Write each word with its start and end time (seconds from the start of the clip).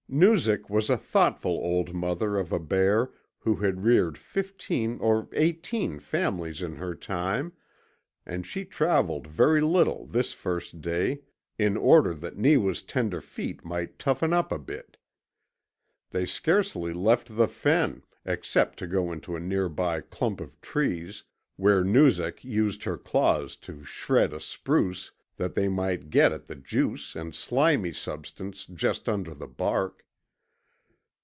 Noozak 0.13 0.69
was 0.69 0.89
a 0.89 0.97
thoughtful 0.97 1.53
old 1.53 1.93
mother 1.93 2.35
of 2.37 2.51
a 2.51 2.59
bear 2.59 3.11
who 3.37 3.55
had 3.55 3.85
reared 3.85 4.17
fifteen 4.17 4.97
or 4.99 5.29
eighteen 5.31 5.99
families 5.99 6.61
in 6.61 6.75
her 6.75 6.93
time, 6.93 7.53
and 8.25 8.45
she 8.45 8.65
travelled 8.65 9.25
very 9.25 9.61
little 9.61 10.05
this 10.05 10.33
first 10.33 10.81
day 10.81 11.21
in 11.57 11.77
order 11.77 12.13
that 12.13 12.35
Neewa's 12.37 12.81
tender 12.81 13.21
feet 13.21 13.63
might 13.63 13.97
toughen 13.97 14.33
up 14.33 14.51
a 14.51 14.59
bit. 14.59 14.97
They 16.09 16.25
scarcely 16.25 16.91
left 16.91 17.37
the 17.37 17.47
fen, 17.47 18.03
except 18.25 18.79
to 18.79 18.87
go 18.87 19.13
into 19.13 19.37
a 19.37 19.39
nearby 19.39 20.01
clump 20.01 20.41
of 20.41 20.59
trees 20.59 21.23
where 21.55 21.85
Noozak 21.85 22.43
used 22.43 22.83
her 22.83 22.97
claws 22.97 23.55
to 23.61 23.85
shred 23.85 24.33
a 24.33 24.41
spruce 24.41 25.13
that 25.37 25.55
they 25.55 25.67
might 25.69 26.09
get 26.11 26.31
at 26.31 26.45
the 26.45 26.55
juice 26.55 27.15
and 27.15 27.33
slimy 27.33 27.91
substance 27.93 28.65
just 28.65 29.07
under 29.09 29.33
the 29.33 29.47
bark. 29.47 30.03